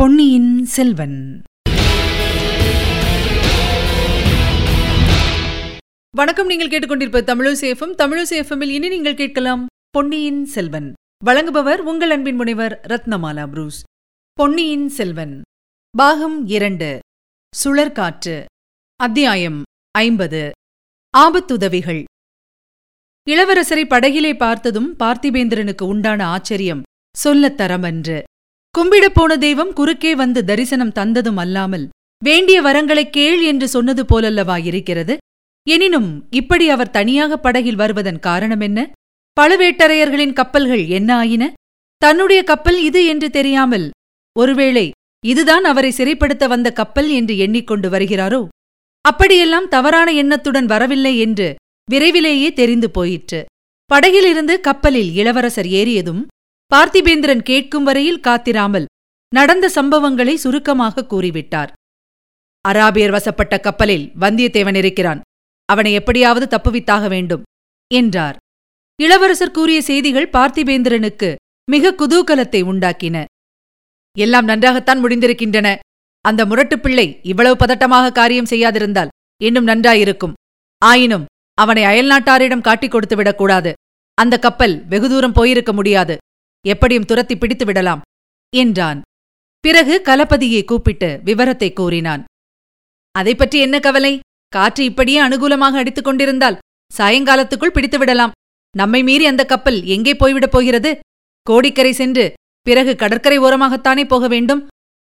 [0.00, 1.42] பொன்னியின் செல்வன்.
[6.16, 10.92] வணக்கம் நீங்கள் கேட்டுக்கொண்டிருப்ப தமிழசேஃபம் தமிழசேஃபமில் இனி நீங்கள் கேட்கலாம் பொன்னியின் செல்வன்.
[11.24, 13.82] வழங்குபவர் உங்கள் அன்பின் முனைவர் ரத்னமாலா புரூஸ்.
[14.32, 15.42] பொன்னியின் செல்வன்.
[15.96, 16.98] பாகம் இரண்டு.
[17.64, 18.44] சுழற்காற்று.
[18.96, 20.50] அத்தியாயம் ஐம்பது.
[21.18, 22.04] ஆபத்துதவிகள்.
[23.30, 26.82] இளவரசரை படகிலே பார்த்ததும் பார்த்திபேந்திரனுக்கு உண்டான ஆச்சரியம்
[27.16, 27.56] சொல்லத்
[28.78, 31.88] தரமன்று கும்பிடப் போன தெய்வம் குறுக்கே வந்து தரிசனம் தந்ததும் அல்லாமல்
[32.24, 35.18] வேண்டிய வரங்களைக் கேள் என்று சொன்னது போலல்லவா இருக்கிறது?
[35.68, 38.90] எனினும் இப்படி அவர் தனியாக படகில் வருவதன் காரணம் என்ன?
[39.40, 41.52] பழுவேட்டரையர்களின் கப்பல்கள் என்ன ஆயின?
[41.96, 43.90] தன்னுடைய கப்பல் இது என்று தெரியாமல்
[44.38, 44.90] ஒருவேளை
[45.26, 48.48] இதுதான் அவரை சிறைப்படுத்த வந்த கப்பல் என்று எண்ணிக்கொண்டு வருகிறாரோ?
[49.00, 51.54] அப்படியெல்லாம் தவறான எண்ணத்துடன் வரவில்லை என்று
[51.90, 53.44] விரைவிலேயே தெரிந்து போயிற்று.
[53.86, 56.26] படகிலிருந்து கப்பலில் இளவரசர் ஏறியதும்
[56.74, 58.84] பார்த்திபேந்திரன் கேட்கும் வரையில் காத்திராமல்
[59.34, 61.68] நடந்த சம்பவங்களை சுருக்கமாக கூறிவிட்டார்.
[62.68, 65.20] அராபியர் வசப்பட்ட கப்பலில் வந்தியத்தேவன் இருக்கிறான்.
[65.64, 67.42] அவனை எப்படியாவது தப்புவித்தாக வேண்டும்
[67.94, 68.36] என்றார்.
[69.02, 71.34] இளவரசர் கூறிய செய்திகள் பார்த்திபேந்திரனுக்கு
[71.70, 73.24] மிக குதூகலத்தை உண்டாக்கின.
[74.18, 75.78] எல்லாம் நன்றாகத்தான் முடிந்திருக்கின்றன.
[76.20, 79.08] அந்த முரட்டுப் பிள்ளை இவ்வளவு பதட்டமாக காரியம் செய்யாதிருந்தால்
[79.42, 80.32] இன்னும் நன்றாயிருக்கும்.
[80.78, 83.72] ஆயினும் அவனை அயல்நாட்டாரிடம் காட்டிக் கொடுத்து விடக்கூடாது
[84.14, 86.16] அந்த கப்பல் வெகு தூரம் போயிருக்க முடியாது.
[86.64, 88.02] எப்படியும் துரத்தி பிடித்து விடலாம்
[88.52, 89.00] என்றான்.
[89.64, 92.22] பிறகு கலபதியை கூப்பிட்டு விவரத்தை கூறினான்.
[93.14, 94.12] அதை பற்றி என்ன கவலை?
[94.52, 98.34] காற்று இப்படியே அனுகூலமாக அடித்துக் கொண்டிருந்தால் சாயங்காலத்துக்குள் பிடித்துவிடலாம்
[98.74, 100.90] நம்மை மீறி அந்த கப்பல் எங்கே போய்விடப் போகிறது?
[101.46, 102.24] கோடிக்கரை சென்று
[102.66, 104.62] பிறகு கடற்கரை ஓரமாகத்தானே போக வேண்டும்?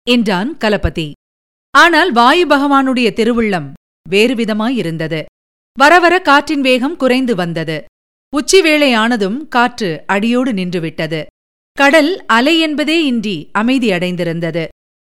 [0.08, 1.08] என்றான் கலபதி
[1.74, 3.68] ஆனால் வாயு பகவானுடைய திருவுள்ளம்
[4.10, 5.20] வேறு விதமாயிருந்தது
[5.78, 7.78] வரவர காற்றின் வேகம் குறைந்து வந்தது.
[8.34, 11.22] உச்சி வேளையானதும் காற்று அடியோடு நின்றுவிட்டது
[11.78, 14.68] கடல் அலை என்பதே இன்றி அமைதியடைந்திருந்தது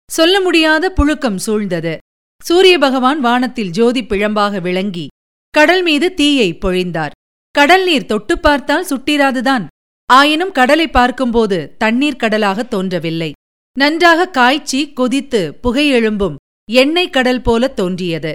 [0.09, 1.97] சொல்ல முடியாத புழுக்கம் சூழ்ந்தது.
[2.41, 5.07] சூரிய பகவான் வானத்தில் ஜோதி பிழம்பாக விளங்கி
[5.49, 7.13] கடல் மீது தீயை பொழிந்தார்.
[7.51, 9.65] கடல் நீர் தொட்டு பார்த்தால் சுட்டிராதுதான்.
[10.09, 13.31] ஆயினும் கடலை பார்க்கும்போது தண்ணீர் கடலாக தோன்றவில்லை.
[13.77, 16.35] நன்றாக காய்ச்சி கொதித்து புகையெழும்பும்
[16.71, 18.33] எண்ணெய் கடல் போல தோன்றியது.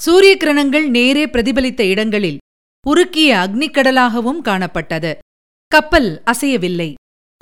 [0.00, 2.40] சூரிய கிரணங்கள் நேரே பிரதிபலித்த இடங்களில்
[2.86, 5.12] உருக்கிய அக்னிக்கடலாகவும் காணப்பட்டது.
[5.72, 6.90] கப்பல் அசையவில்லை.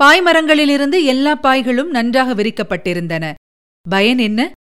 [0.03, 3.35] பாய்மரங்களிலிருந்து எல்லா பாய்களும் நன்றாக விரிக்கப்பட்டிருந்தன.
[3.91, 4.53] பயன் என்ன?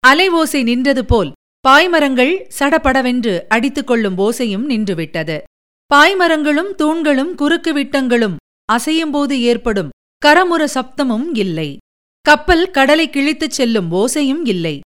[0.00, 1.32] அலை ஓசை நின்றது போல்
[1.68, 5.40] பாய்மரங்கள் சடபடவென்று அடித்துக் கொள்ளும் ஓசையும் நின்றுவிட்டது.
[5.94, 8.36] பாய்மரங்களும் தூண்களும் குறுக்கு விட்டங்களும்
[8.72, 9.88] அசையும்போது ஏற்படும்
[10.26, 11.76] கரமுர சப்தமும் இல்லை.
[12.20, 14.80] கப்பல் கடலை கிழித்துச் செல்லும் ஓசையும் இல்லை.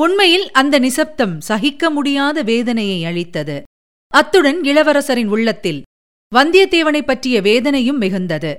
[0.00, 3.62] உண்மையில் அந்த நிசப்தம் சகிக்க முடியாத வேதனையை அளித்தது.
[4.08, 5.82] அத்துடன் இளவரசரின் உள்ளத்தில்
[6.34, 8.58] வந்தியத்தேவனைப் பற்றிய வேதனையும் மிகுந்தது.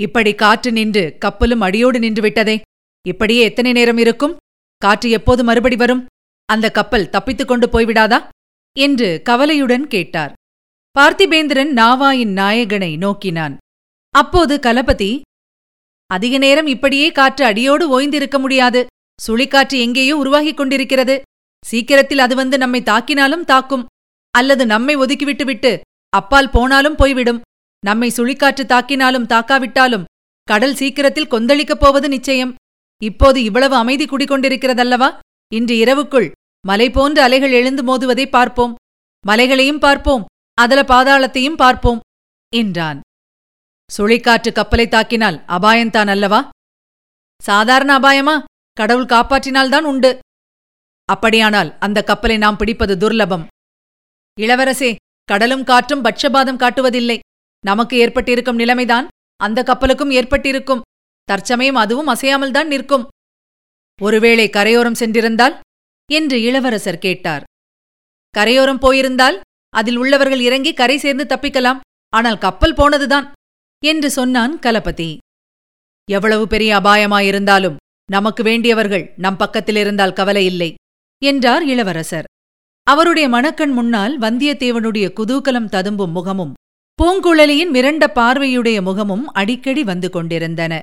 [0.00, 2.60] இப்படி காற்று நின்று கப்பலும் அடியோடு நின்று விட்டதே.
[3.06, 4.36] இப்படியே எத்தனை நேரம் இருக்கும்?
[4.76, 6.06] காற்று எப்போது மறுபடி வரும்?
[6.44, 8.28] அந்த கப்பல் தப்பித்துக் கொண்டு போய்விடாதா?
[8.78, 10.32] என்று கவலையுடன் கேட்டார்.
[10.98, 13.56] பார்த்திபேந்திரன் நாவாயின் நாயகனை நோக்கினான்.
[14.10, 15.20] அப்போது கலபதி
[16.06, 18.86] அதிக நேரம் இப்படியே காற்று அடியோடு ஓய்ந்திருக்க முடியாது.
[19.26, 21.22] சுழிக்காற்று எங்கேயோ உருவாகிக் கொண்டிருக்கிறது.
[21.64, 23.86] சீக்கிரத்தில் அது வந்து நம்மை தாக்கினாலும் தாக்கும்.
[24.30, 27.40] அல்லது நம்மை ஒதுக்கிவிட்டுவிட்டு அப்பால் போனாலும் போய்விடும்.
[27.84, 30.04] நம்மை சுழிக்காற்று தாக்கினாலும் தாக்காவிட்டாலும்
[30.42, 32.54] கடல் சீக்கிரத்தில் கொந்தளிக்கப் போவது நிச்சயம்.
[33.02, 35.18] இப்போது இவ்வளவு அமைதி குடிகொண்டிருக்கிறதல்லவா?
[35.54, 36.32] இன்று இரவுக்குள்
[36.66, 38.74] மலை போன்ற அலைகள் எழுந்து மோதுவதை பார்ப்போம்.
[39.26, 40.24] மலைகளையும் பார்ப்போம்.
[40.54, 42.00] அதல பாதாளத்தையும் பார்ப்போம்
[42.56, 43.00] என்றான்.
[43.98, 46.48] சுழிக்காற்று கப்பலை தாக்கினால் அபாயந்தான் அல்லவா?
[47.42, 48.44] சாதாரண அபாயமா?
[48.72, 50.18] கடவுள் காப்பாற்றினால்தான் உண்டு.
[51.04, 53.46] அப்படியானால் அந்த கப்பலை நாம் பிடிப்பது துர்லபம்.
[54.40, 57.18] இளவரசே கடலும் காற்றும் பட்சபாதம் காட்டுவதில்லை.
[57.66, 59.06] நமக்கு ஏற்பட்டிருக்கும் நிலைமைதான்.
[59.36, 60.84] அந்த கப்பலுக்கும் ஏற்பட்டிருக்கும்.
[61.24, 63.06] தற்சமயம் அதுவும் அசையாமல்தான் நிற்கும்.
[64.02, 65.54] ஒருவேளை கரையோரம் சென்றிருந்தால்?
[66.12, 67.44] என்று இளவரசர் கேட்டார்.
[68.34, 69.40] கரையோரம் போயிருந்தால்?
[69.74, 71.80] அதில் உள்ளவர்கள் இறங்கி கரை சேர்ந்து தப்பிக்கலாம்.
[72.12, 73.26] ஆனால் கப்பல் போனதுதான்.
[73.84, 75.10] என்று சொன்னான் கலபதி.
[76.10, 77.76] எவ்வளவு பெரிய அபாயமாயிருந்தாலும்
[78.10, 80.70] நமக்கு வேண்டியவர்கள் நம் பக்கத்தில் இருந்தால் கவலை இல்லை
[81.22, 82.28] என்றார் இளவரசர்.
[82.86, 86.54] அவருடைய மணக்கண் முன்னால் வந்தியத்தேவனுடைய குதூகலம் ததும்பும் முகமும்
[87.00, 90.74] பூங்குழலியின் மிரண்ட பார்வையுடைய முகமும் அடிக்கடி வந்து கொண்டிருந்தன.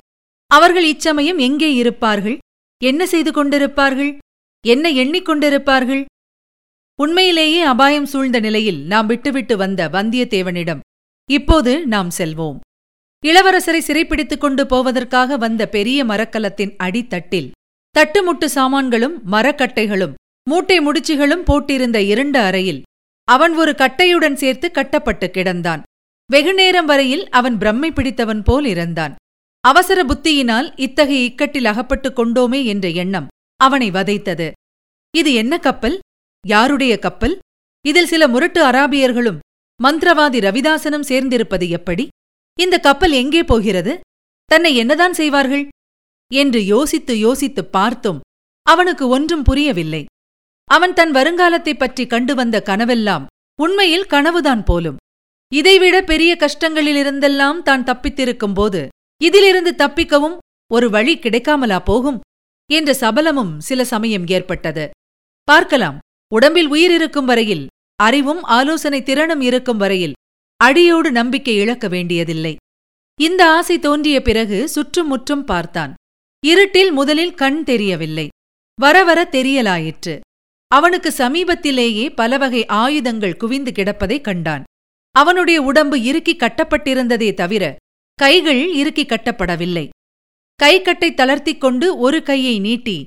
[0.52, 2.38] அவர்கள் இச்சமயம் எங்கே இருப்பார்கள்?
[2.82, 4.12] என்ன செய்து கொண்டிருப்பார்கள்?
[4.66, 6.04] என்ன எண்ணிக்கொண்டிருப்பார்கள்
[7.00, 10.82] உண்மையிலேயே அபாயம் சூழ்ந்த நிலையில் நாம் விட்டுவிட்டு வந்த வந்தியத்தேவனிடம்
[11.30, 12.58] இப்போது நாம் செல்வோம்.
[13.24, 17.50] இளவரசரை சிறைப்பிடித்துக் கொண்டு போவதற்காக வந்த பெரிய மரக்கலத்தின் அடித்தட்டில்
[17.96, 20.14] தட்டுமுட்டு சாமான்களும் மரக்கட்டைகளும்
[20.48, 22.82] மூட்டை முடிச்சுகளும் போட்டிருந்த இரண்டு அறையில்
[23.28, 25.84] அவன் ஒரு கட்டையுடன் சேர்த்து கட்டப்பட்டு கிடந்தான்.
[26.34, 29.16] வெகுநேரம் வரையில் அவன் பிரம்மை பிடித்தவன் போல் இருந்தான்.
[29.62, 34.52] அவசர புத்தியினால் இத்தகைய இக்கட்டில் அகப்பட்டுக் கொண்டோமே என்ற எண்ணம் அவனை வதைத்தது.
[35.18, 36.00] இது என்ன கப்பல்?
[36.48, 37.40] யாருடைய கப்பல்?
[37.86, 39.38] இதில் சில முரட்டு அராபியர்களும்
[39.84, 42.08] மந்திரவாதி ரவிதாசனும் சேர்ந்திருப்பது எப்படி?
[42.60, 44.00] இந்த கப்பல் எங்கே போகிறது?
[44.46, 45.68] தன்னை என்னதான் செய்வார்கள்?
[46.34, 48.22] என்று யோசித்து யோசித்துப் பார்த்தும்.
[48.64, 50.06] அவனுக்கு ஒன்றும் புரியவில்லை.
[50.66, 53.26] அவன் தன் வருங்காலத்தைப் பற்றி கண்டு வந்த கனவெல்லாம்
[53.62, 54.98] உண்மையில் கனவுதான் போலும்.
[55.54, 58.88] இதைவிட பெரிய கஷ்டங்களிலிருந்தெல்லாம் தான் தப்பித்திருக்கும் போது
[59.22, 60.38] இதிலிருந்து தப்பிக்கவும்
[60.72, 62.20] ஒரு வழி கிடைக்காமலா போகும்?
[62.72, 64.90] என்ற சபலமும் சில சமயம் ஏற்பட்டது.
[65.44, 65.98] பார்க்கலாம்.
[66.34, 70.14] உடம்பில் உயிர் இருக்கும் வரையில் அறிவும் ஆலோசனை திறனும் இருக்கும் வரையில்
[70.58, 72.56] அடியோடு நம்பிக்கை இழக்க வேண்டியதில்லை.
[73.22, 75.94] இந்த ஆசை தோன்றிய பிறகு சுற்றும் முற்றும் பார்த்தான்.
[76.46, 78.28] இருட்டில் முதலில் கண் தெரியவில்லை.
[78.82, 80.20] வர வர தெரியலாயிற்று.
[80.68, 84.64] அவனுக்கு சமீபத்திலேயே பலவகை ஆயுதங்கள் குவிந்து கிடப்பதைக் கண்டான்.
[85.16, 87.64] அவனுடைய உடம்பு இறுக்கி கட்டப்பட்டிருந்ததே தவிர
[88.20, 89.90] கைகள் இறுக்கி கட்டப்படவில்லை.
[90.60, 92.98] கைக்கட்டை தளர்த்திக் கொண்டு ஒரு கையை நீட்டி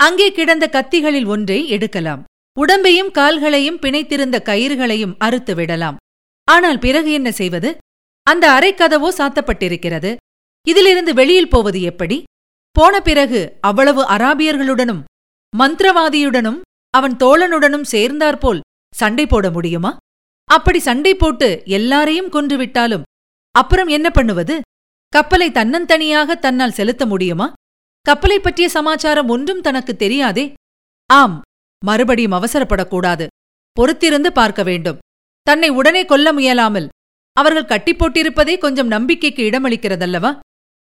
[0.00, 2.22] அங்கே கிடந்த கத்திகளில் ஒன்றை எடுக்கலாம்.
[2.56, 5.96] உடம்பையும் கால்களையும் பிணைத்திருந்த கயிறுகளையும் அறுத்து விடலாம்.
[6.48, 7.70] ஆனால் பிறகு என்ன செய்வது?
[8.26, 10.10] அந்த அறைக்கதவோ சாத்தப்பட்டிருக்கிறது.
[10.66, 12.18] இதிலிருந்து வெளியில் போவது எப்படி?
[12.76, 15.02] போன பிறகு அவ்வளவு அராபியர்களுடனும்
[15.52, 18.60] மந்திரவாதியுடனும் அவன் தோழனுடனும் சேர்ந்தாற்போல்
[18.94, 19.96] சண்டை போட முடியுமா?
[20.50, 23.02] அப்படி சண்டை போட்டு எல்லாரையும் கொன்றுவிட்டாலும்
[23.50, 24.60] அப்புறம் என்ன பண்ணுவது?
[25.08, 27.52] கப்பலை தன்னந்தனியாக தன்னால் செலுத்த முடியுமா?
[28.06, 30.52] கப்பலை பற்றிய சமாச்சாரம் ஒன்றும் தனக்கு தெரியாதே?
[31.10, 31.40] ஆம்
[31.84, 33.26] மறுபடியும் அவசரப்படக்கூடாது.
[33.76, 34.98] பொறுத்திருந்து பார்க்க வேண்டும்.
[35.42, 36.88] தன்னை உடனே கொல்ல முயலாமல்
[37.32, 40.38] அவர்கள் கட்டி போட்டிருப்பதே கொஞ்சம் நம்பிக்கைக்கு இடமளிக்கிறதல்லவா?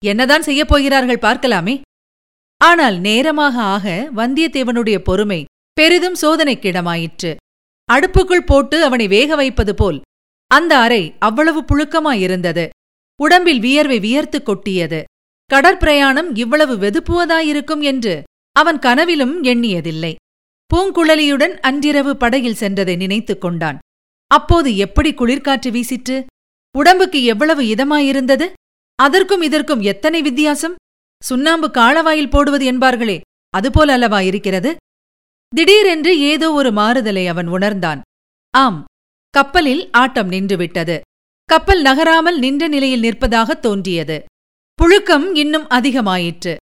[0.03, 1.81] என்னதான் செய்யப் போகிறார்கள் பார்க்கலாமே.
[2.57, 7.35] ஆனால் நேரமாக ஆக வந்தியத்தேவனுடைய பொறுமை பெரிதும் சோதனைக்கிடமாயிற்று.
[7.93, 10.01] அடுப்புக்குள் போட்டு அவனை வேக வைப்பது போல்.
[10.47, 12.69] அந்த அறை அவ்வளவு புழுக்கமாயிருந்தது.
[13.21, 15.03] உடம்பில் வியர்வை வியர்த்து கொட்டியது.
[15.53, 20.15] கடற்பிரயாணம் இவ்வளவு வெதுப்புவதாயிருக்கும் என்று அவன் கனவிலும் எண்ணியதில்லை.
[20.73, 23.79] பூங்குழலியுடன் அன்றிரவு படகில் சென்றதை நினைத்துக் கொண்டான்.
[24.27, 26.25] அப்போது எப்படி குளிர்காற்று வீசிற்று?
[26.77, 28.47] உடம்புக்கு எவ்வளவு இதமாயிருந்தது?
[28.95, 30.75] அதற்கும் இதற்கும் எத்தனை வித்தியாசம்?
[31.23, 34.75] சுண்ணாம்பு காளவாயில் போடுவது என்பார்களே அதுபோல் அல்லவா இருக்கிறது?
[35.55, 38.01] திடீரென்று ஏதோ ஒரு மாறுதலை அவன் உணர்ந்தான்.
[38.57, 38.85] ஆம்
[39.29, 40.99] கப்பலில் ஆட்டம் நின்றுவிட்டது.
[41.45, 44.23] கப்பல் நகராமல் நின்ற நிலையில் நிற்பதாகத் தோன்றியது.
[44.81, 46.55] புழுக்கம் இன்னும் அதிகமாயிற்று.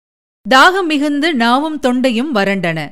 [0.49, 2.89] தாகம் மிகுந்து நாவும் தொண்டையும் வறண்டன.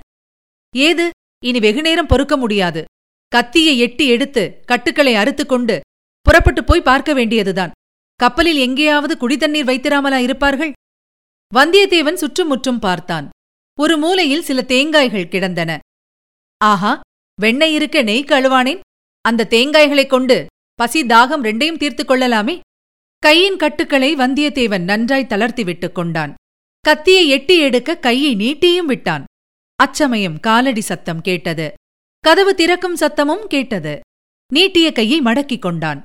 [0.76, 1.10] ஏது
[1.44, 2.84] இனி வெகுநேரம் பொறுக்க முடியாது.
[3.28, 5.80] கத்தியை எட்டி எடுத்து கட்டுக்களை அறுத்துக்கொண்டு
[6.22, 7.72] புறப்பட்டு போய் பார்க்க வேண்டியதுதான்.
[8.16, 10.72] கப்பலில் எங்கேயாவது குடிதண்ணீர் வைத்திராமலா இருப்பார்கள்?
[11.54, 13.30] வந்தியத்தேவன் சுற்றுமுற்றும் பார்த்தான்.
[13.80, 15.80] ஒரு மூலையில் சில தேங்காய்கள் கிடந்தன.
[16.58, 17.00] ஆஹா
[17.42, 18.80] வெண்ணெய் இருக்க நெய் கழுவானேன்?
[19.22, 22.60] அந்த தேங்காய்களைக் கொண்டு பசி தாகம் ரெண்டையும் தீர்த்துக் கொள்ளலாமே?
[23.18, 26.34] கையின் கட்டுக்களை வந்தியத்தேவன் நன்றாய் தளர்த்தி விட்டுக் கொண்டான்.
[26.80, 29.24] கத்தியை எட்டி எடுக்க கையை நீட்டியும் விட்டான்.
[29.76, 31.74] அச்சமயம் காலடி சத்தம் கேட்டது.
[32.20, 34.00] கதவு திறக்கும் சத்தமும் கேட்டது.
[34.54, 36.02] நீட்டிய கையை மடக்கிக் கொண்டான்.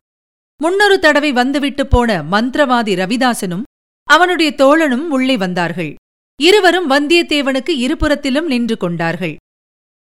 [0.63, 3.63] முன்னொரு தடவை வந்துவிட்டு போன மந்திரவாதி ரவிதாசனும்
[4.05, 5.95] அவனுடைய தோழனும் உள்ளே வந்தார்கள்.
[6.41, 9.37] இருவரும் வந்தியத்தேவனுக்கு இருபுறத்திலும் நின்று கொண்டார்கள்.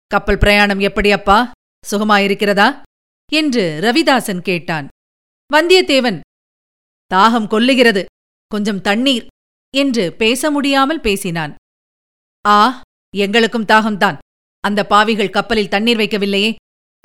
[0.07, 1.51] கப்பல் பிரயாணம் எப்படி அப்பா?
[1.91, 2.81] சுகமாயிருக்கிறதா?
[3.31, 4.87] என்று ரவிதாசன் கேட்டான்.
[5.53, 6.19] வந்தியத்தேவன்
[7.15, 8.05] தாகம் கொல்லுகிறது.
[8.47, 9.27] கொஞ்சம் தண்ணீர்
[9.77, 11.55] என்று பேச முடியாமல் பேசினான்.
[12.47, 12.81] ஆ
[13.17, 14.17] எங்களுக்கும் தாகம்தான்.
[14.59, 16.55] அந்த பாவிகள் கப்பலில் தண்ணீர் வைக்கவில்லையே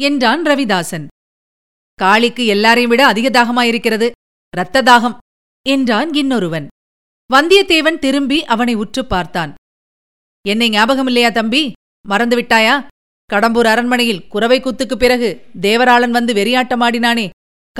[0.02, 1.06] என்றான் ரவிதாசன்.
[2.02, 4.10] காளிக்கு எல்லாரையும் விட அதிக தாகமாயிருக்கிறது.
[4.56, 5.16] இரத்த தாகம்
[5.68, 6.66] என்றான் இன்னொருவன்.
[7.30, 9.54] வந்தியத்தேவன் திரும்பி அவனை உற்றுப் பார்த்தான்.
[10.48, 11.72] என்னை ஞாபகமில்லையா தம்பி?
[12.08, 12.86] மறந்துவிட்டாயா
[13.32, 17.30] கடம்பூர் அரண்மனையில் குறவை குத்துக்குப் பிறகு தேவராளன் வந்து வெறியாட்டமாடினானே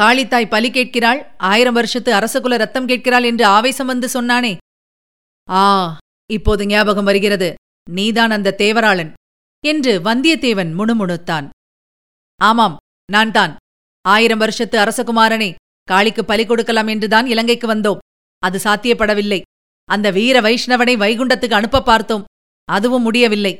[0.01, 4.57] காளித்தாய் பலி கேட்கிறாள் ஆயிரம் வருஷத்து அரசகுல ரத்தம் கேட்கிறாள் என்று ஆவேசம் வந்து சொன்னானே.
[5.51, 5.97] ஆ
[6.31, 7.55] இப்போது ஞாபகம் வருகிறது.
[7.91, 9.13] நீதான் அந்த தேவராளன்
[9.65, 11.49] என்று வந்தியத்தேவன் முணுமுணுத்தான்.
[12.37, 12.77] ஆமாம்
[13.13, 13.57] நான் தான்
[14.03, 15.55] ஆயிரம் வருஷத்து அரசகுமாரனே
[15.91, 17.99] காளிக்கு பலி கொடுக்கலாம் என்றுதான் இலங்கைக்கு வந்தோம்.
[18.47, 19.41] அது சாத்தியப்படவில்லை.
[19.89, 22.25] அந்த வீர வைஷ்ணவனை வைகுண்டத்துக்கு அனுப்ப பார்த்தோம்.
[22.69, 23.57] அதுவும் முடியவில்லை.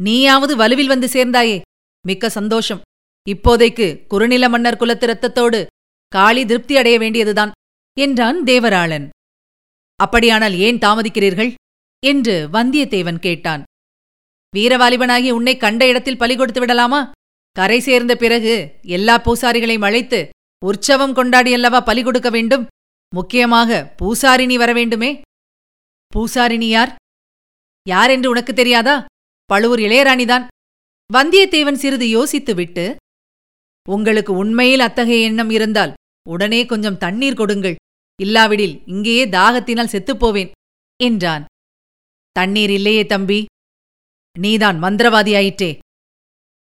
[0.00, 1.60] நீயாவது வலுவில் வந்து சேர்ந்தாயே.
[2.06, 2.80] மிக்க சந்தோஷம்.
[3.28, 5.66] இப்போதைக்கு குறுநில மன்னர் குலத்து ரத்தத்தோடு
[6.08, 7.52] காளி திருப்தி அடைய வேண்டியதுதான்
[8.00, 9.08] என்றான் தேவராளன்.
[9.96, 11.54] அப்படியானால் ஏன் தாமதிக்கிறீர்கள்?
[12.06, 13.62] என்று வந்தியத்தேவன் கேட்டான்.
[14.56, 17.00] வீரவாலிபனாகி உன்னை கண்ட இடத்தில் பலி கொடுத்து விடலாமா?
[17.56, 20.28] கரை சேர்ந்த பிறகு எல்லா பூசாரிகளையும் அழைத்து
[20.64, 22.66] உற்சவம் கொண்டாடியல்லவா பலி கொடுக்க வேண்டும்?
[23.14, 25.20] முக்கியமாக பூசாரினி வரவேண்டுமே.
[26.14, 26.94] பூசாரிணி பூசாரினி யார்?
[27.88, 29.04] யார் என்று உனக்கு தெரியாதா?
[29.44, 30.46] பழுவூர் இளையராணிதான்.
[31.12, 32.84] வந்தியத்தேவன் சிறிது யோசித்துவிட்டு
[33.88, 35.92] உங்களுக்கு உண்மையில் அத்தகைய எண்ணம் இருந்தால்
[36.28, 37.76] உடனே கொஞ்சம் தண்ணீர் கொடுங்கள்.
[38.22, 40.50] இல்லாவிடில் இங்கேயே தாகத்தினால் செத்துப்போவேன்
[41.02, 41.44] என்றான்.
[42.32, 43.44] தண்ணீர் இல்லையே தம்பி.
[44.38, 45.78] நீதான் மந்திரவாதியாயிற்றே.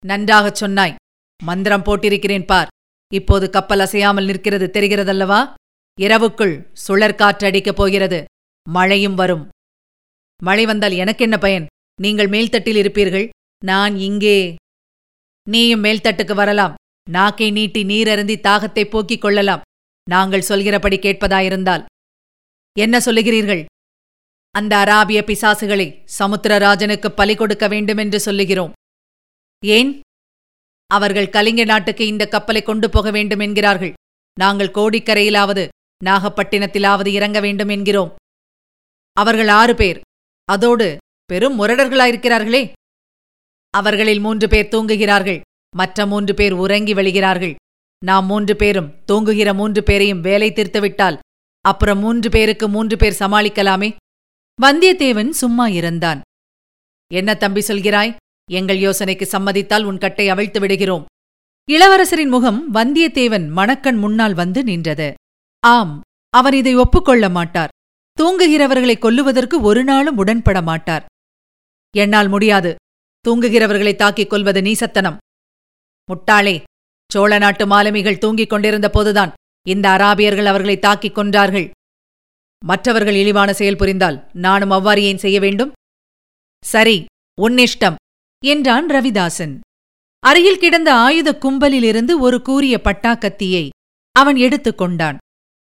[0.06, 0.94] நன்றாகச் சொன்னாய்.
[1.42, 2.68] மந்திரம் போட்டிருக்கிறேன் பார்.
[3.14, 5.40] இப்போது கப்பல் அசையாமல் நிற்கிறது தெரிகிறதல்லவா?
[6.00, 8.24] இரவுக்குள் சுழற்காற்றடிக்கப் போகிறது.
[8.68, 9.48] மழையும் வரும்.
[10.42, 11.66] மழை வந்தால் எனக்கென்ன பயன்?
[12.00, 13.28] நீங்கள் மேல்தட்டில் இருப்பீர்கள்.
[13.64, 14.54] நான் இங்கே.
[15.50, 16.74] நீயும் மேல்தட்டுக்கு வரலாம்.
[17.10, 19.60] நாக்கை நீட்டி நீரருந்தி தாகத்தை போக்கிக் கொள்ளலாம்.
[20.10, 21.84] நாங்கள் சொல்கிறபடி கேட்பதாயிருந்தால்.
[22.78, 23.64] என்ன சொல்லுகிறீர்கள்?
[24.50, 28.72] அந்த அராபிய பிசாசுகளை சமுத்திரராஜனுக்கு பலி கொடுக்க வேண்டுமென்று சொல்லுகிறோம்.
[29.64, 30.00] ஏன்?
[30.86, 33.92] அவர்கள் கலிங்க நாட்டுக்கு இந்த கப்பலை கொண்டு போக வேண்டும் என்கிறார்கள்.
[34.38, 35.68] நாங்கள் கோடிக்கரையிலாவது
[36.04, 38.14] நாகப்பட்டினத்திலாவது இறங்க வேண்டும் என்கிறோம்.
[39.12, 40.00] அவர்கள் ஆறு பேர்.
[40.44, 42.72] அதோடு பெரும் முரடர்களாயிருக்கிறார்களே.
[43.70, 45.40] அவர்களில் மூன்று பேர் தூங்குகிறார்கள்.
[45.76, 47.54] மற்ற மூன்று பேர் உறங்கி வழிகிறார்கள்.
[48.04, 51.18] நாம் மூன்று பேரும் தூங்குகிற மூன்று பேரையும் வேலை தீர்த்துவிட்டால்
[51.60, 53.96] அப்புறம் மூன்று பேருக்கு மூன்று பேர் சமாளிக்கலாமே?
[54.62, 56.20] வந்தியத்தேவன் சும்மா இருந்தான்.
[57.14, 58.16] என்ன தம்பி சொல்கிறாய்?
[58.50, 61.04] எங்கள் யோசனைக்கு சம்மதித்தால் உன் கட்டை அவிழ்த்து விடுகிறோம்.
[61.70, 65.14] இளவரசரின் முகம் வந்தியத்தேவன் மணக்கண் முன்னால் வந்து நின்றது.
[65.60, 66.00] ஆம்
[66.30, 67.68] அவர் இதை ஒப்புக்கொள்ள மாட்டார்
[68.22, 71.04] தூங்குகிறவர்களை கொல்லுவதற்கு ஒரு நாளும் உடன்பட மாட்டார்
[71.96, 72.74] என்னால் முடியாது.
[73.28, 75.16] தூங்குகிறவர்களை தாக்கிக் கொள்வது நீசத்தனம்.
[76.08, 76.62] முட்டாளே
[77.12, 79.32] சோழ நாட்டு மாலுமிகள் தூங்கிக் கொண்டிருந்த போதுதான்
[79.66, 81.70] இந்த அராபியர்கள் அவர்களை தாக்கிக் கொன்றார்கள்.
[82.64, 85.72] மற்றவர்கள் இழிவான செயல் புரிந்தால் நானும் அவ்வாறு ஏன் செய்ய வேண்டும்?
[86.64, 87.04] சரி
[87.42, 87.94] உன்னிஷ்டம்
[88.44, 89.60] என்றான் ரவிதாசன்.
[90.20, 93.68] அருகில் கிடந்த ஆயுத கும்பலிலிருந்து ஒரு கூரிய பட்டாக்கத்தியை
[94.12, 95.18] அவன் எடுத்துக் கொண்டான்.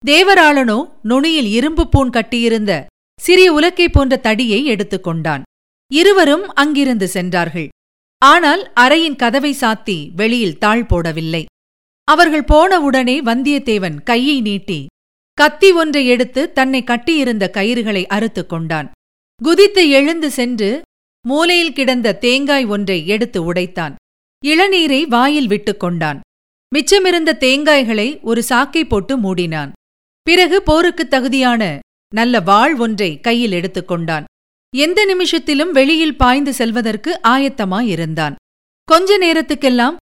[0.06, 2.86] தேவராளனோ நுனியில் இரும்பு பூன் கட்டியிருந்த
[3.22, 5.44] சிறிய உலக்கை போன்ற தடியை எடுத்துக் கொண்டான்
[5.94, 7.68] இருவரும் அங்கிருந்து சென்றார்கள்.
[8.26, 11.46] ஆனால் அறையின் கதவை சாத்தி வெளியில் தாழ் போடவில்லை.
[12.04, 14.86] அவர்கள் போனவுடனே வந்தியத்தேவன் கையை நீட்டி
[15.34, 18.92] கத்தி ஒன்றை எடுத்து தன்னை கட்டியிருந்த கயிறுகளை அறுத்துக் கொண்டான்.
[19.44, 20.82] குதித்து எழுந்து சென்று
[21.28, 23.96] மூலையில் கிடந்த தேங்காய் ஒன்றை எடுத்து உடைத்தான்.
[24.46, 26.20] இளநீரை வாயில் விட்டுக் கொண்டான்.
[26.76, 29.72] மிச்சமிருந்த தேங்காய்களை ஒரு சாக்கை போட்டு மூடினான்.
[30.26, 31.80] பிறகு போருக்குத் தகுதியான
[32.16, 34.24] நல்ல வாழ் ஒன்றை கையில் எடுத்துக்கொண்டான்
[34.76, 38.36] எந்த நிமிஷத்திலும் வெளியில் பாய்ந்து செல்வதற்கு ஆயத்தமாயிருந்தான்.
[38.84, 39.96] கொஞ்ச நேரத்துக்கெல்லாம்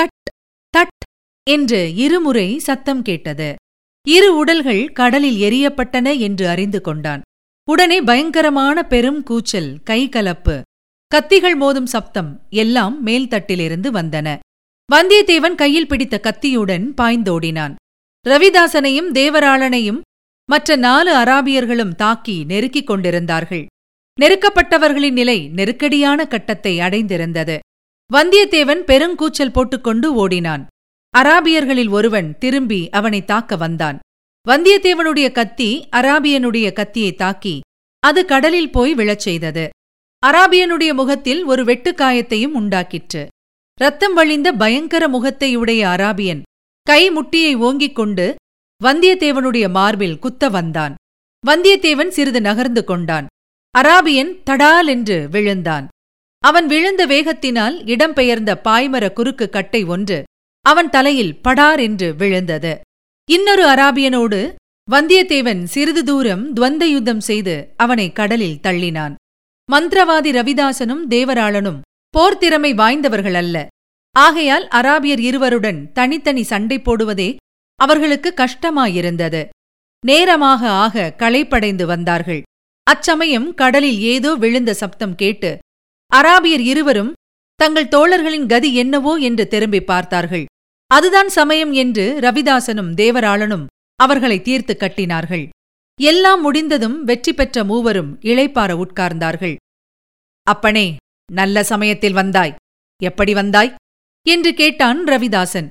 [0.00, 0.30] தட்
[0.76, 1.02] தட்
[1.50, 3.54] என்று இருமுறை சத்தம் கேட்டது.
[4.08, 7.22] இரு உடல்கள் கடலில் எரியப்பட்டன என்று அறிந்து கொண்டான்.
[7.70, 10.60] உடனே பயங்கரமான பெரும் கூச்சல் கைகலப்பு
[11.14, 14.38] கத்திகள் மோதும் சப்தம் எல்லாம் மேல்தட்டிலிருந்து வந்தன.
[14.92, 17.74] வந்தியத்தேவன் கையில் பிடித்த கத்தியுடன் பாய்ந்தோடினான்.
[18.28, 20.00] ரவிதாசனையும் தேவராளனையும்
[20.50, 23.66] மற்ற நாலு அராபியர்களும் தாக்கி நெருக்கிக் கொண்டிருந்தார்கள்.
[24.20, 27.58] நெருக்கப்பட்டவர்களின் நிலை நெருக்கடியான கட்டத்தை அடைந்திருந்தது.
[28.12, 30.66] வந்தியத்தேவன் பெருங்கூச்சல் போட்டுக்கொண்டு ஓடினான்.
[31.18, 33.98] அராபியர்களில் ஒருவன் திரும்பி அவனை தாக்க வந்தான்.
[34.48, 37.60] வந்தியத்தேவனுடைய கத்தி அராபியனுடைய கத்தியை தாக்கி
[38.00, 39.68] அது கடலில் போய் விழச் செய்தது.
[40.26, 43.26] அராபியனுடைய முகத்தில் ஒரு வெட்டுக்காயத்தையும் உண்டாக்கிற்று.
[43.80, 46.42] ரத்தம் வழிந்த பயங்கர முகத்தையுடைய அராபியன்
[46.82, 48.34] கை முட்டியை ஓங்கிக் கொண்டு
[48.84, 50.94] வந்தியத்தேவனுடைய மார்பில் குத்த வந்தான்.
[51.46, 53.26] வந்தியத்தேவன் சிறிது நகர்ந்து கொண்டான்.
[53.78, 55.88] அராபியன் தடால் என்று விழுந்தான்.
[56.38, 60.22] அவன் விழுந்த வேகத்தினால் இடம்பெயர்ந்த பாய்மர குறுக்கு கட்டை ஒன்று
[60.60, 62.80] அவன் தலையில் படார் என்று விழுந்தது.
[63.30, 64.54] இன்னொரு அராபியனோடு
[64.90, 69.14] வந்தியத்தேவன் சிறிது தூரம் துவந்த யுத்தம் செய்து அவனை கடலில் தள்ளினான்.
[69.72, 71.80] மந்திரவாதி ரவிதாசனும் தேவராளனும்
[72.14, 73.66] போர்த்திறமை வாய்ந்தவர்கள் அல்ல
[74.16, 77.36] ஆகையால் அராபியர் இருவருடன் தனித்தனி சண்டை போடுவதே
[77.76, 79.48] அவர்களுக்கு கஷ்டமாயிருந்தது.
[80.06, 82.42] நேரமாக ஆக களைப்படைந்து வந்தார்கள்.
[82.86, 85.58] அச்சமயம் கடலில் ஏதோ விழுந்த சப்தம் கேட்டு
[86.12, 87.12] அராபியர் இருவரும்
[87.60, 89.16] தங்கள் தோழர்களின் கதி என்னவோ?
[89.16, 90.44] என்று திரும்பி பார்த்தார்கள்.
[90.90, 93.66] அதுதான் சமயம் என்று ரவிதாசனும் தேவராளனும்
[93.96, 95.48] அவர்களை தீர்த்து கட்டினார்கள்.
[96.00, 99.56] எல்லாம் முடிந்ததும் வெற்றி பெற்ற மூவரும் இளைப்பார உட்கார்ந்தார்கள்.
[100.46, 100.96] அப்பனே
[101.32, 102.54] நல்ல சமயத்தில் வந்தாய்.
[103.00, 103.74] எப்படி வந்தாய்?
[104.26, 105.68] என்று கேட்டான் ரவிதாசன்.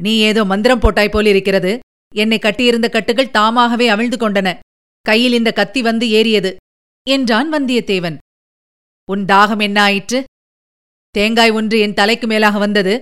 [0.00, 1.72] நீ ஏதோ மந்திரம் போட்டாய் போலிருக்கிறது
[2.14, 4.48] என்னை கட்டியிருந்த கட்டுகள் தாமாகவே அவிழ்ந்து கொண்டன.
[5.00, 6.50] கையில் இந்த கத்தி வந்து ஏறியது
[7.06, 8.16] என்றான் வந்தியத்தேவன்.
[9.08, 10.18] உன் தாகம் என்ன ஆயிற்று?
[11.10, 12.94] தேங்காய் ஒன்று என் தலைக்கு மேலாக வந்தது.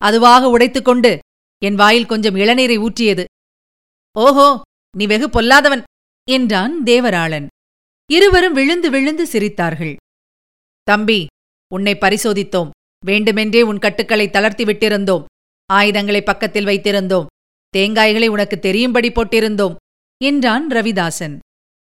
[0.00, 1.18] அதுவாக உடைத்துக்கொண்டு
[1.62, 3.24] என் வாயில் கொஞ்சம் இளநீரை ஊற்றியது.
[4.16, 4.48] ஓஹோ
[4.98, 5.82] நீ வெகு பொல்லாதவன்
[6.28, 7.46] என்றான் தேவராளன்.
[8.10, 9.94] இருவரும் விழுந்து விழுந்து சிரித்தார்கள்.
[10.82, 11.26] தம்பி
[11.70, 12.70] உன்னை பரிசோதித்தோம்.
[13.04, 15.24] வேண்டுமென்றே உன் கட்டுக்களை தளர்த்தி விட்டிருந்தோம்.
[15.66, 17.26] ஆயுதங்களை பக்கத்தில் வைத்திருந்தோம்.
[17.76, 19.74] தேங்காய்களை உனக்கு தெரியும்படி போட்டிருந்தோம்
[20.24, 21.38] என்றான் ரவிதாசன்.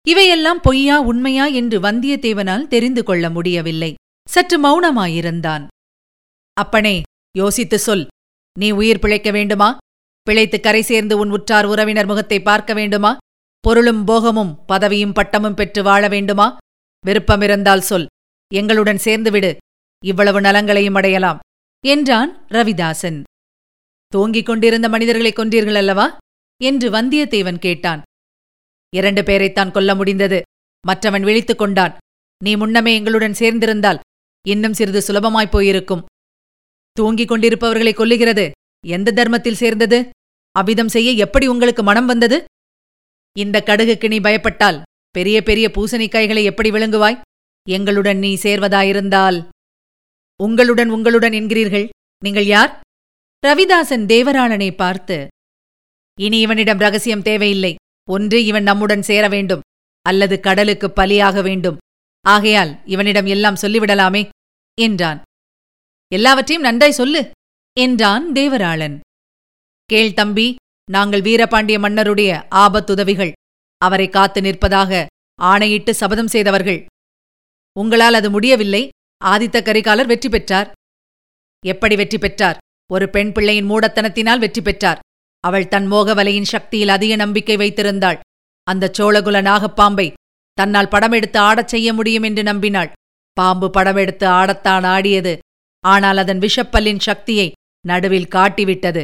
[0.09, 3.95] இவையெல்லாம் பொய்யா உண்மையா என்று வந்தியத்தேவனால் தெரிந்து கொள்ள முடியவில்லை.
[4.28, 5.66] சற்று மௌனமாயிருந்தான்.
[6.52, 7.02] அப்பனே
[7.37, 8.07] யோசித்து சொல்.
[8.59, 9.78] நீ உயிர் பிழைக்க வேண்டுமா?
[10.23, 13.16] பிழைத்து கரை சேர்ந்து உன் உற்றார் உறவினர் முகத்தை பார்க்க வேண்டுமா?
[13.61, 16.57] பொருளும் போகமும் பதவியும் பட்டமும் பெற்று வாழ வேண்டுமா?
[17.07, 18.07] விருப்பமிருந்தால் சொல்.
[18.54, 19.57] எங்களுடன் சேர்ந்து விடு.
[20.04, 21.38] இவ்வளவு நலங்களையும் அடையலாம்
[21.87, 23.23] என்றான் ரவிதாசன்.
[24.07, 26.19] தூங்கிக் கொண்டிருந்த மனிதர்களை கொன்றீர்கள் அல்லவா?
[26.62, 28.02] என்று வந்தியத்தேவன் கேட்டான்.
[28.97, 30.42] இரண்டு பேரைத்தான் கொல்ல முடிந்தது
[30.87, 31.97] மற்றவன் விழித்துக் கொண்டான்.
[32.45, 34.00] நீ முன்னமே எங்களுடன் சேர்ந்திருந்தால்
[34.49, 36.04] இன்னும் சிறிது சுலபமாய்ப் போயிருக்கும்.
[36.92, 38.50] தூங்கிக் கொண்டிருப்பவர்களை கொல்லுகிறது
[38.87, 40.09] எந்த தர்மத்தில் சேர்ந்தது?
[40.59, 42.45] அபிதம் செய்ய எப்படி உங்களுக்கு மனம் வந்தது?
[43.38, 47.21] இந்த கடுகுக்கு நீ பயப்பட்டால் பெரிய பெரிய பூசணிக்காய்களை எப்படி விழுங்குவாய்?
[47.69, 49.49] எங்களுடன் நீ சேர்வதாயிருந்தால்
[50.44, 51.88] உங்களுடன் உங்களுடன் என்கிறீர்கள்.
[52.23, 52.73] நீங்கள் யார்?
[53.47, 55.16] ரவிதாசன் தேவராளனை பார்த்து
[56.18, 57.73] இனி இவனிடம் ரகசியம் தேவையில்லை.
[58.09, 59.64] ஒன்று இவன் நம்முடன் சேர வேண்டும்
[60.06, 61.78] அல்லது கடலுக்கு பலியாக வேண்டும்.
[62.25, 64.23] ஆகையால் இவனிடம் எல்லாம் சொல்லிவிடலாமே
[64.78, 65.20] என்றான்.
[66.12, 67.23] எல்லாவற்றையும் நன்றாய் சொல்லு
[67.76, 68.97] என்றான் தேவராளன்.
[69.90, 70.49] கேள் தம்பி
[70.88, 73.32] நாங்கள் வீரபாண்டிய மன்னருடைய ஆபத்துதவிகள்
[73.80, 75.06] அவரை காத்து நிற்பதாக
[75.38, 76.80] ஆணையிட்டு சபதம் செய்தவர்கள்.
[77.76, 78.82] உங்களால் அது முடியவில்லை
[79.25, 80.69] ஆதித்த கரிகாலர் வெற்றி பெற்றார்.
[81.65, 82.59] எப்படி வெற்றி பெற்றார்?
[82.91, 85.03] ஒரு பெண் பிள்ளையின் மூடத்தனத்தினால் வெற்றி பெற்றார்.
[85.45, 88.19] அவள் தன் மோகவலையின் சக்தியில் அதிக நம்பிக்கை வைத்திருந்தாள்.
[88.67, 90.07] அந்த சோழகுல நாகப்பாம்பை
[90.59, 92.91] தன்னால் படமெடுத்து ஆடச் செய்ய முடியும் என்று நம்பினாள்.
[93.37, 95.35] பாம்பு படமெடுத்து ஆடத்தான் ஆடியது.
[95.85, 97.49] ஆனால் அதன் விஷப்பல்லின் சக்தியை
[97.85, 99.03] நடுவில் காட்டிவிட்டது.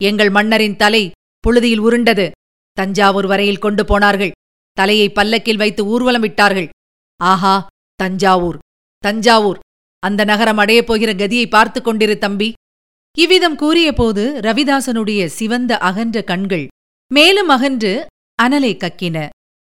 [0.00, 1.02] எங்கள் மன்னரின் தலை
[1.44, 2.26] புழுதியில் உருண்டது.
[2.76, 4.36] தஞ்சாவூர் வரையில் கொண்டு போனார்கள்.
[4.76, 6.68] தலையை பல்லக்கில் வைத்து ஊர்வலம் விட்டார்கள்
[7.20, 7.54] ஆஹா
[8.00, 8.58] தஞ்சாவூர்.
[9.06, 9.58] தஞ்சாவூர்.
[10.02, 12.48] அந்த நகரம் அடையப் போகிற கதியை பார்த்து கொண்டிரு தம்பி.
[13.18, 16.66] இவ்விதம் கூறியபோது ரவிதாசனுடைய சிவந்த அகன்ற கண்கள்
[17.14, 17.92] மேலும் அகன்று
[18.42, 19.16] அனலை கக்கின.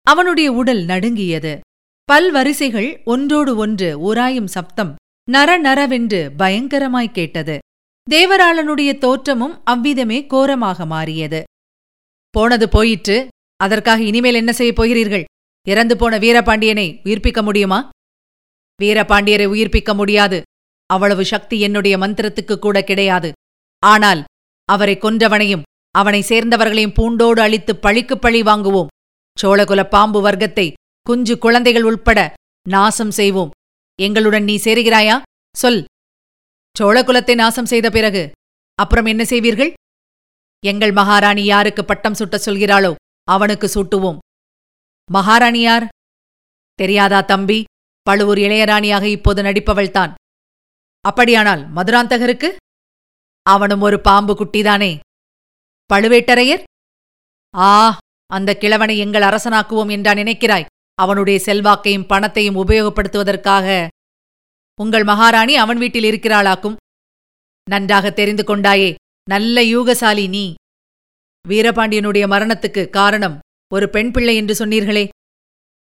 [0.07, 1.53] அவனுடைய உடல் நடுங்கியது.
[2.13, 4.93] பல்வரிசைகள் ஒன்றோடு ஒன்று உராயும் சப்தம்
[5.29, 7.59] நர நரவென்று பயங்கரமாய் கேட்டது.
[8.11, 11.41] தேவராளனுடைய தோற்றமும் அவ்விதமே கோரமாக மாறியது.
[12.31, 13.17] போனது போயிற்று.
[13.57, 15.25] அதற்காக இனிமேல் என்ன செய்யப் போகிறீர்கள்?
[15.67, 17.79] இறந்து போன வீரபாண்டியனை உயிர்ப்பிக்க முடியுமா?
[18.83, 20.43] வீரபாண்டியரை உயிர்ப்பிக்க முடியாது.
[20.87, 23.33] அவ்வளவு சக்தி என்னுடைய மந்திரத்துக்கு கூட கிடையாது.
[23.79, 24.25] ஆனால்
[24.65, 28.87] அவரை கொன்றவனையும் அவனை சேர்ந்தவர்களையும் பூண்டோடு அழித்து பழிக்குப் பழி வாங்குவோம்.
[29.43, 32.35] சோழகுல பாம்பு வர்க்கத்தை குஞ்சு குழந்தைகள் உள்பட
[32.69, 33.51] நாசம் செய்வோம்.
[34.03, 35.23] எங்களுடன் நீ சேருகிறாயா?
[35.57, 35.85] சொல்.
[36.81, 38.33] சோழகுலத்தை நாசம் செய்த பிறகு
[38.75, 39.73] அப்புறம் என்ன செய்வீர்கள்?
[40.67, 44.19] எங்கள் மகாராணி யாருக்கு பட்டம் சுட்ட சொல்கிறாளோ அவனுக்கு சூட்டுவோம்.
[45.11, 45.89] மகாராணி யார்?
[46.75, 47.65] தெரியாதா தம்பி?
[48.07, 50.15] பழுவூர் இளையராணியாக இப்போது நடிப்பவள்தான்.
[51.01, 52.49] அப்படியானால் மதுராந்தகருக்கு?
[53.43, 54.99] அவனும் ஒரு பாம்பு குட்டிதானே.
[55.95, 56.63] பழுவேட்டரையர்?
[57.57, 60.67] ஆ அந்த கிழவனை எங்கள் அரசனாக்குவோம் என்றா நினைக்கிறாய்.
[60.95, 63.87] அவனுடைய செல்வாக்கையும் பணத்தையும் உபயோகப்படுத்துவதற்காக.
[64.81, 66.77] உங்கள் மகாராணி அவன் வீட்டில் இருக்கிறாளாக்கும்.
[67.71, 68.95] நன்றாக தெரிந்து கொண்டாயே
[69.31, 70.55] நல்ல யூகசாலி நீ.
[71.49, 73.39] வீரபாண்டியனுடைய மரணத்துக்கு காரணம்
[73.75, 75.09] ஒரு பெண் பிள்ளை என்று சொன்னீர்களே.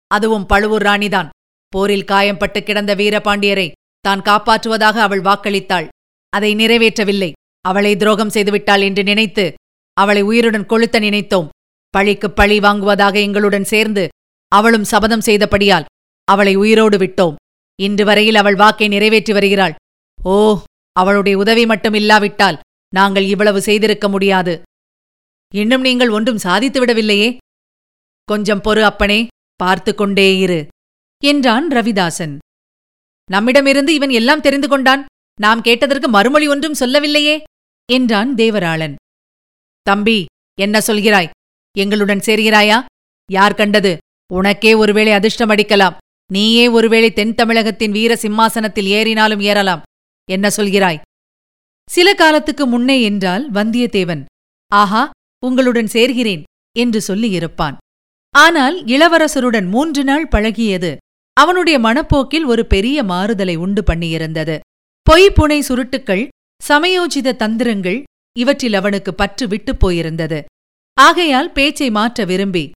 [0.07, 1.28] அதுவும் பழுவூர் ராணிதான்.
[1.68, 5.88] போரில் காயம்பட்டு கிடந்த வீரபாண்டியரை தான் காப்பாற்றுவதாக அவள் வாக்களித்தாள்.
[6.28, 7.33] அதை நிறைவேற்றவில்லை.
[7.61, 9.54] அவளை துரோகம் செய்துவிட்டாள் என்று நினைத்து
[9.92, 11.48] அவளை உயிருடன் கொளுத்த நினைத்தோம்.
[11.90, 14.09] பழிக்குப் பழி வாங்குவதாக எங்களுடன் சேர்ந்து
[14.48, 15.85] அவளும் சபதம் செய்தபடியால்
[16.24, 17.35] அவளை உயிரோடு விட்டோம்.
[17.83, 19.74] இன்று வரையில் அவள் வாக்கை நிறைவேற்றி வருகிறாள்.
[20.22, 22.61] ஓ அவளுடைய உதவி மட்டும் இல்லாவிட்டால்
[22.94, 24.62] நாங்கள் இவ்வளவு செய்திருக்க முடியாது.
[25.54, 27.37] இன்னும் நீங்கள் ஒன்றும் சாதித்துவிடவில்லையே
[28.24, 29.26] கொஞ்சம் பொறு அப்பனே
[29.57, 30.68] பார்த்து கொண்டே இரு.
[31.24, 32.38] என்றான் ரவிதாசன்.
[33.31, 35.04] நம்மிடமிருந்து இவன் எல்லாம் தெரிந்து கொண்டான்.
[35.40, 37.42] நாம் கேட்டதற்கு மறுமொழி ஒன்றும் சொல்லவில்லையே
[37.92, 38.94] என்றான் தேவராளன்.
[39.83, 40.24] தம்பி
[40.61, 41.31] என்ன சொல்கிறாய்?
[41.78, 42.85] எங்களுடன் சேர்கிறாயா?
[43.31, 43.96] யார் கண்டது?
[44.33, 45.96] உனக்கே ஒருவேளை அதிர்ஷ்டம் அடிக்கலாம்.
[46.33, 49.83] நீயே ஒருவேளை தென் தமிழகத்தின் வீர சிம்மாசனத்தில் ஏறினாலும் ஏறலாம்.
[50.31, 51.00] என்ன சொல்கிறாய்?
[51.90, 54.24] சில காலத்துக்கு முன்னே என்றால் வந்தியத்தேவன்.
[54.72, 55.11] ஆஹா
[55.46, 56.42] உங்களுடன் சேர்கிறேன்
[56.78, 57.76] என்று சொல்லியிருப்பான்.
[58.31, 60.96] ஆனால் இளவரசருடன் மூன்று நாள் பழகியது.
[61.38, 64.59] அவனுடைய மனப்போக்கில் ஒரு பெரிய மாறுதலை உண்டு பண்ணியிருந்தது.
[65.03, 66.29] பொய் புனை சுருட்டுக்கள்
[66.68, 68.03] சமயோஜித தந்திரங்கள்
[68.38, 70.44] இவற்றில் அவனுக்கு பற்று விட்டுப் போயிருந்தது.
[70.94, 72.70] ஆகையால் பேச்சை மாற்ற விரும்பி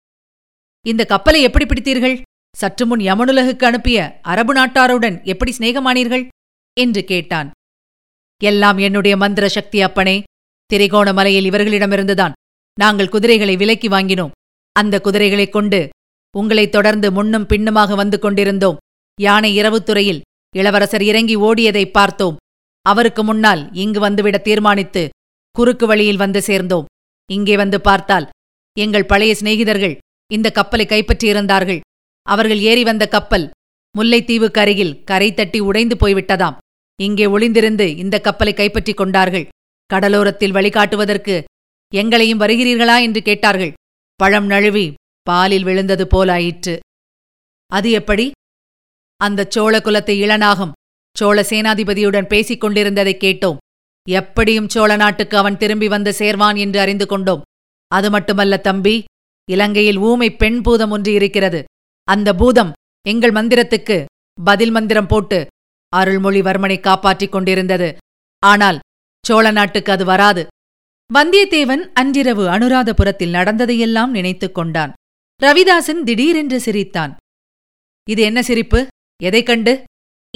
[0.86, 2.22] இந்த கப்பலை எப்படி பிடித்தீர்கள்?
[2.56, 6.28] சற்று முன் யமனுலகுக்கு அனுப்பிய அரபு நாட்டாருடன் எப்படி சிநேகமானீர்கள்?
[6.80, 7.50] என்று கேட்டான்.
[8.44, 10.22] எல்லாம் என்னுடைய மந்திர சக்தி அப்பனே.
[10.74, 12.32] திரிகோணமலையில் இவர்களிடமிருந்துதான்
[12.78, 14.30] நாங்கள் குதிரைகளை விலக்கி வாங்கினோம்.
[14.72, 15.88] அந்த குதிரைகளைக் கொண்டு
[16.36, 18.76] உங்களைத் தொடர்ந்து முன்னும் பின்னுமாக வந்து கொண்டிருந்தோம்.
[19.20, 20.20] யானை இரவுத்துறையில்
[20.56, 22.36] இளவரசர் இறங்கி ஓடியதைப் பார்த்தோம்.
[22.82, 25.08] அவருக்கு முன்னால் இங்கு வந்துவிட தீர்மானித்து
[25.52, 26.84] குறுக்கு வழியில் வந்து சேர்ந்தோம்.
[27.32, 28.28] இங்கே வந்து பார்த்தால்
[28.78, 29.98] எங்கள் பழைய சிநேகிதர்கள்
[30.32, 31.80] இந்த கப்பலை கைப்பற்றியிருந்தார்கள்.
[32.22, 33.50] அவர்கள் ஏறி வந்த கப்பல்
[33.98, 36.56] முல்லைத்தீவுக்கு அருகில் கரை தட்டி உடைந்து போய்விட்டதாம்.
[37.00, 39.48] இங்கே ஒளிந்திருந்து இந்த கப்பலை கைப்பற்றிக் கொண்டார்கள்.
[39.94, 41.44] கடலோரத்தில் வழிகாட்டுவதற்கு
[41.94, 43.72] எங்களையும் வருகிறீர்களா என்று கேட்டார்கள்.
[44.16, 46.78] பழம் நழுவி பாலில் விழுந்தது போலாயிற்று
[47.66, 48.30] அது எப்படி?
[49.16, 50.70] அந்தச் சோழ குலத்து இளநாகம்
[51.18, 53.56] சோழ சேனாதிபதியுடன் பேசிக் கொண்டிருந்ததைக் கேட்டோம்.
[54.08, 57.42] எப்படியும் சோழ நாட்டுக்கு அவன் திரும்பி வந்து சேர்வான் என்று அறிந்து கொண்டோம்.
[57.88, 59.04] அது மட்டுமல்ல தம்பி
[59.50, 61.64] இலங்கையில் ஊமை பெண் பூதம் ஒன்று இருக்கிறது.
[62.04, 62.72] அந்த பூதம்
[63.06, 64.04] எங்கள் மந்திரத்துக்கு
[64.44, 65.46] பதில் மந்திரம் போட்டு
[65.96, 67.96] அருள்மொழிவர்மனை காப்பாற்றிக் கொண்டிருந்தது.
[68.38, 68.78] ஆனால்
[69.26, 70.46] சோழ நாட்டுக்கு அது வராது.
[71.14, 74.92] வந்தியத்தேவன் அன்றிரவு அனுராதபுரத்தில் நடந்ததையெல்லாம் நினைத்துக் கொண்டான்.
[75.46, 77.16] ரவிதாசன் திடீரென்று சிரித்தான்.
[78.10, 78.86] இது என்ன சிரிப்பு?
[79.22, 79.84] எதைக் கண்டு?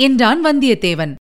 [0.00, 1.14] என்றான் வந்தியத்தேவன்.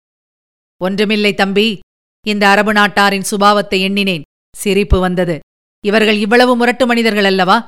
[0.82, 1.78] ஒன்றுமில்லை தம்பி.
[2.26, 4.22] இந்த அரபு நாட்டாரின் சுபாவத்தை எண்ணினேன்.
[4.56, 5.38] சிரிப்பு வந்தது.
[5.86, 7.66] இவர்கள் இவ்வளவு முரட்டு மனிதர்கள் அல்லவா?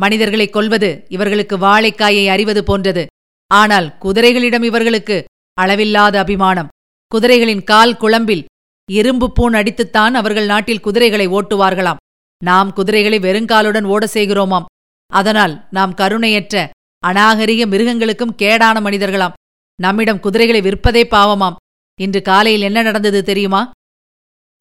[0.00, 3.06] மனிதர்களைக் கொல்வது இவர்களுக்கு வாழைக்காயை அறிவது போன்றது.
[3.46, 5.24] ஆனால் குதிரைகளிடம் இவர்களுக்கு
[5.54, 6.68] அளவில்லாத அபிமானம்.
[7.14, 8.44] குதிரைகளின் கால் குழம்பில்
[8.90, 11.96] இரும்பு பூண் அடித்துத்தான் அவர்கள் நாட்டில் குதிரைகளை ஓட்டுவார்களாம்.
[12.44, 14.64] நாம் குதிரைகளை வெறுங்காலுடன் ஓட செய்கிறோமாம்.
[15.06, 16.70] அதனால் நாம் கருணையற்ற
[17.06, 19.32] அநாகரிக மிருகங்களுக்கும் கேடான மனிதர்களாம்.
[19.80, 21.56] நம்மிடம் குதிரைகளை விற்பதே பாவமாம்.
[22.00, 23.70] இன்று காலையில் என்ன நடந்தது தெரியுமா?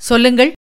[0.01, 0.51] சொல்லுங்கள்.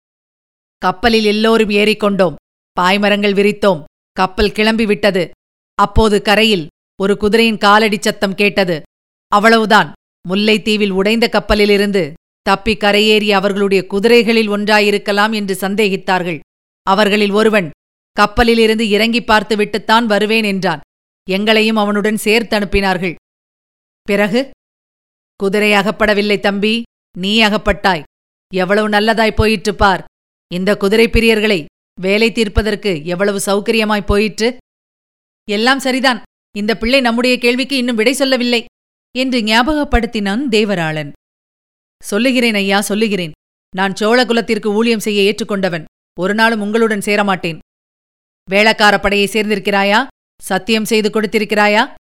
[0.77, 2.35] கப்பலில் எல்லோரும் ஏறிக்கொண்டோம்.
[2.79, 3.83] பாய்மரங்கள் விரித்தோம்.
[4.11, 5.31] கப்பல் கிளம்பி விட்டது
[5.75, 6.67] அப்போது கரையில்
[7.01, 8.81] ஒரு குதிரையின் காலடி சத்தம் கேட்டது.
[9.27, 9.91] அவ்வளவுதான்.
[10.29, 16.39] முல்லைத்தீவில் உடைந்த கப்பலிலிருந்து தப்பி கரையேறி அவர்களுடைய குதிரைகளில் ஒன்றாயிருக்கலாம் என்று சந்தேகித்தார்கள்.
[16.83, 17.71] அவர்களில் ஒருவன்
[18.19, 20.83] கப்பலிலிருந்து இறங்கி பார்த்துவிட்டுத்தான் வருவேன் என்றான்.
[21.29, 23.15] எங்களையும் அவனுடன் சேர்த்து அனுப்பினார்கள்.
[24.01, 24.41] பிறகு
[25.39, 26.83] குதிரை அகப்படவில்லை தம்பி
[27.17, 28.05] நீ அகப்பட்டாய்.
[28.53, 30.03] எவ்வளவு நல்லதாய் போயிற்று பார்.
[30.53, 31.59] இந்த குதிரை பிரியர்களை
[32.01, 34.49] வேலை தீர்ப்பதற்கு எவ்வளவு சௌகரியமாய் போயிற்று.
[35.47, 36.21] எல்லாம் சரிதான்.
[36.57, 38.61] இந்த பிள்ளை நம்முடைய கேள்விக்கு இன்னும் விடை சொல்லவில்லை
[39.15, 41.11] என்று ஞாபகப்படுத்தினான் தேவராளன்.
[42.03, 43.35] சொல்லுகிறேன் ஐயா சொல்லுகிறேன்.
[43.75, 45.85] நான் சோழகுலத்திற்கு ஊழியம் செய்ய ஏற்றுக்கொண்டவன்.
[46.19, 47.59] ஒரு நாளும் உங்களுடன் சேரமாட்டேன்.
[48.51, 50.07] வேளக்கார படையை சேர்ந்திருக்கிறாயா?
[50.41, 51.93] சத்தியம் செய்து கொடுத்திருக்கிறாயா?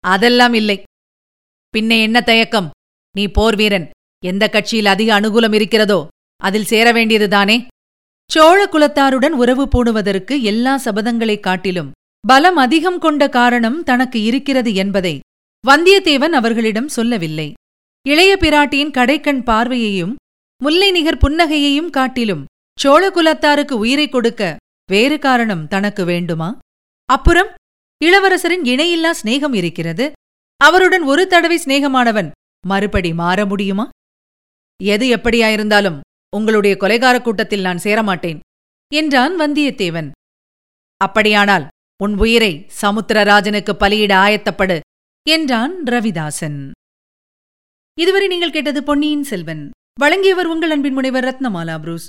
[0.00, 0.82] அதெல்லாம் இல்லை.
[1.68, 2.70] பின்னே என்ன தயக்கம்?
[3.16, 3.90] நீ போர் வீரன்.
[4.24, 7.66] எந்த கட்சியில் அதிக அனுகூலம் இருக்கிறதோ அதில் சேர வேண்டியதுதானே
[8.32, 11.92] சோழ குலத்தாருடன் உறவு போடுவதற்கு எல்லா சபதங்களைக் காட்டிலும்
[12.28, 15.20] பலம் அதிகம் கொண்ட காரணம் தனக்கு இருக்கிறது என்பதை
[15.68, 17.52] வந்தியத்தேவன் அவர்களிடம் சொல்லவில்லை.
[18.08, 20.14] இளைய பிராட்டியின் கடைக்கண் பார்வையையும்
[20.62, 22.44] முல்லை நிகர் புன்னகையையும் காட்டிலும்
[22.80, 24.56] சோழ குலத்தாருக்கு உயிரை கொடுக்க
[24.90, 26.58] வேறு காரணம் தனக்கு வேண்டுமா?
[27.04, 27.46] அப்புறம்
[28.04, 30.12] இளவரசரின் இணையில்லா சிநேகம் இருக்கிறது.
[30.56, 32.30] அவருடன் ஒரு தடவை சிநேகமானவன்
[32.66, 33.88] மறுபடி மாற முடியுமா?
[34.82, 36.00] எது எப்படியாயிருந்தாலும்
[36.36, 38.38] உங்களுடைய கொலைகார கூட்டத்தில் நான் சேரமாட்டேன்
[38.94, 40.10] என்றான் வந்தியத்தேவன்.
[40.96, 41.66] அப்படியானால்
[42.02, 44.80] உன் உயிரை சமுத்திரராஜனுக்கு பலியிட ஆயத்தப்படு
[45.28, 46.70] என்றான் ரவிதாசன்.
[47.98, 49.70] இதுவரை நீங்கள் கேட்டது பொன்னியின் செல்வன்.
[50.00, 52.08] வழங்கியவர் உங்கள் அன்பின் முனைவர் ரத்னமாலா புரூஸ்.